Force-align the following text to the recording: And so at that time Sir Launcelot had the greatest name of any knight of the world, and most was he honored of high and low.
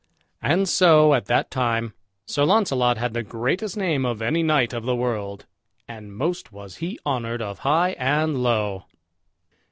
And 0.41 0.67
so 0.67 1.13
at 1.13 1.27
that 1.27 1.51
time 1.51 1.93
Sir 2.25 2.43
Launcelot 2.43 2.97
had 2.97 3.13
the 3.13 3.21
greatest 3.21 3.77
name 3.77 4.03
of 4.03 4.19
any 4.19 4.41
knight 4.41 4.73
of 4.73 4.83
the 4.83 4.95
world, 4.95 5.45
and 5.87 6.11
most 6.17 6.51
was 6.51 6.77
he 6.77 6.97
honored 7.05 7.39
of 7.43 7.59
high 7.59 7.91
and 7.99 8.41
low. 8.41 8.85